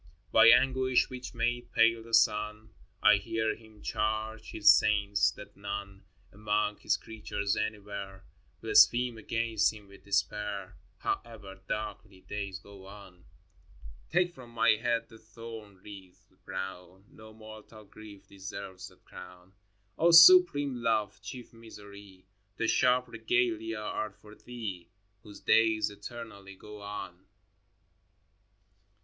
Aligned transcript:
XIX. 0.01 0.31
By 0.31 0.47
anguish 0.47 1.11
which 1.11 1.35
made 1.35 1.71
pale 1.73 2.01
the 2.01 2.15
sun, 2.15 2.71
I 3.03 3.17
hear 3.17 3.55
Him 3.55 3.83
charge 3.83 4.49
His 4.49 4.67
saints 4.67 5.29
that 5.33 5.55
none 5.55 6.05
Among 6.33 6.77
His 6.79 6.97
creatures 6.97 7.55
anywhere 7.55 8.25
Blaspheme 8.61 9.19
against 9.19 9.71
Him 9.71 9.87
with 9.89 10.03
despair, 10.03 10.75
However 10.97 11.59
darkly 11.67 12.21
days 12.21 12.57
go 12.57 12.87
on. 12.87 13.25
xx. 13.25 14.09
Take 14.11 14.33
from 14.33 14.49
my 14.49 14.69
head 14.71 15.07
the 15.07 15.19
thorn 15.19 15.77
wreath 15.83 16.33
brown! 16.45 17.05
No 17.07 17.31
mortal 17.31 17.83
grief 17.85 18.25
deserves 18.27 18.87
that 18.87 19.05
crown. 19.05 19.53
O 19.99 20.09
supreme 20.09 20.77
Love, 20.81 21.21
chief 21.21 21.53
Misery, 21.53 22.25
The 22.57 22.67
sharp 22.67 23.07
regalia 23.07 23.77
are 23.77 24.09
for 24.09 24.33
Thee 24.33 24.89
Whose 25.21 25.41
days 25.41 25.91
eternally 25.91 26.55
go 26.55 26.81
on 26.81 27.27